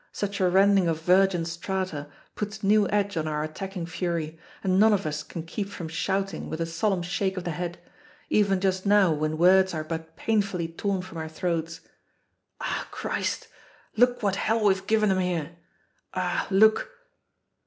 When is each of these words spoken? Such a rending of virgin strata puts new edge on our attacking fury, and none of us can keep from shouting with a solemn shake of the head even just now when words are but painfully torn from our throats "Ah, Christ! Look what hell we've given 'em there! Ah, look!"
Such 0.11 0.39
a 0.39 0.49
rending 0.49 0.87
of 0.87 0.99
virgin 1.03 1.45
strata 1.45 2.07
puts 2.33 2.63
new 2.63 2.89
edge 2.89 3.17
on 3.17 3.27
our 3.27 3.43
attacking 3.43 3.85
fury, 3.85 4.39
and 4.63 4.79
none 4.79 4.93
of 4.93 5.05
us 5.05 5.21
can 5.21 5.43
keep 5.43 5.69
from 5.69 5.87
shouting 5.87 6.49
with 6.49 6.59
a 6.59 6.65
solemn 6.65 7.03
shake 7.03 7.37
of 7.37 7.43
the 7.43 7.51
head 7.51 7.77
even 8.27 8.59
just 8.59 8.83
now 8.83 9.11
when 9.11 9.37
words 9.37 9.75
are 9.75 9.83
but 9.83 10.15
painfully 10.15 10.67
torn 10.67 11.03
from 11.03 11.19
our 11.19 11.29
throats 11.29 11.81
"Ah, 12.59 12.87
Christ! 12.89 13.47
Look 13.95 14.23
what 14.23 14.37
hell 14.37 14.63
we've 14.63 14.87
given 14.87 15.11
'em 15.11 15.17
there! 15.19 15.51
Ah, 16.15 16.47
look!" 16.49 16.89